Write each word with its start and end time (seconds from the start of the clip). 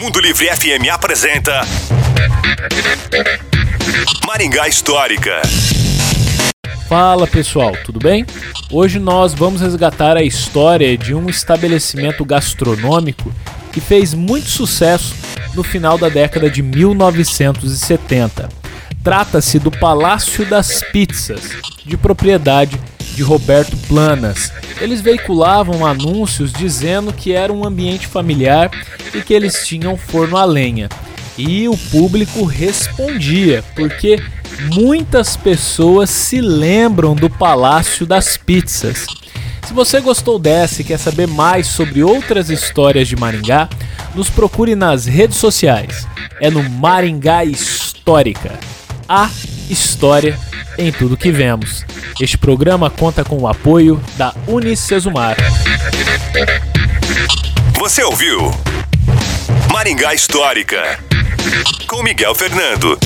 Mundo 0.00 0.20
Livre 0.20 0.46
FM 0.46 0.88
apresenta 0.92 1.62
Maringá 4.26 4.68
Histórica. 4.68 5.40
Fala 6.88 7.26
pessoal, 7.26 7.72
tudo 7.84 7.98
bem? 7.98 8.26
Hoje 8.70 8.98
nós 8.98 9.32
vamos 9.32 9.60
resgatar 9.60 10.16
a 10.16 10.22
história 10.22 10.98
de 10.98 11.14
um 11.14 11.28
estabelecimento 11.28 12.24
gastronômico 12.24 13.32
que 13.72 13.80
fez 13.80 14.12
muito 14.12 14.48
sucesso 14.48 15.14
no 15.54 15.62
final 15.62 15.96
da 15.96 16.08
década 16.08 16.50
de 16.50 16.62
1970. 16.62 18.48
Trata-se 19.02 19.58
do 19.58 19.70
Palácio 19.70 20.44
das 20.44 20.82
Pizzas, 20.82 21.50
de 21.86 21.96
propriedade 21.96 22.78
de 23.14 23.22
Roberto 23.22 23.76
Planas. 23.88 24.52
Eles 24.80 25.00
veiculavam 25.00 25.84
anúncios 25.84 26.52
dizendo 26.52 27.12
que 27.12 27.32
era 27.32 27.52
um 27.52 27.66
ambiente 27.66 28.06
familiar 28.06 28.70
e 29.14 29.20
que 29.20 29.34
eles 29.34 29.66
tinham 29.66 29.96
forno 29.96 30.36
a 30.36 30.44
lenha. 30.44 30.88
E 31.36 31.68
o 31.68 31.76
público 31.76 32.44
respondia, 32.44 33.62
porque 33.74 34.20
muitas 34.74 35.36
pessoas 35.36 36.10
se 36.10 36.40
lembram 36.40 37.14
do 37.14 37.28
Palácio 37.28 38.06
das 38.06 38.36
Pizzas. 38.36 39.06
Se 39.66 39.74
você 39.74 40.00
gostou 40.00 40.38
dessa 40.38 40.80
e 40.80 40.84
quer 40.84 40.98
saber 40.98 41.28
mais 41.28 41.66
sobre 41.66 42.02
outras 42.02 42.50
histórias 42.50 43.06
de 43.06 43.16
Maringá, 43.16 43.68
nos 44.14 44.28
procure 44.28 44.74
nas 44.74 45.06
redes 45.06 45.36
sociais. 45.36 46.06
É 46.40 46.50
no 46.50 46.62
Maringá 46.68 47.44
Histórica. 47.44 48.58
A 49.08 49.30
história 49.68 50.38
em 50.78 50.92
tudo 50.92 51.16
que 51.16 51.30
vemos. 51.30 51.84
Este 52.20 52.36
programa 52.36 52.90
conta 52.90 53.24
com 53.24 53.38
o 53.38 53.48
apoio 53.48 54.02
da 54.16 54.34
Unicesumar. 54.46 55.36
Você 57.78 58.02
ouviu 58.02 58.50
Maringá 59.72 60.14
Histórica 60.14 60.98
com 61.86 62.02
Miguel 62.02 62.34
Fernando. 62.34 62.98